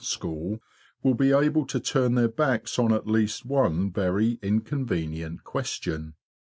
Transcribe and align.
school 0.03 0.59
will 1.03 1.13
be 1.13 1.31
able 1.31 1.63
to 1.63 1.79
turn 1.79 2.15
their 2.15 2.27
backs 2.27 2.79
on 2.79 2.91
at 2.91 3.05
least 3.05 3.45
one 3.45 3.91
very 3.91 4.39
inconvenient 4.41 5.43
question. 5.43 6.15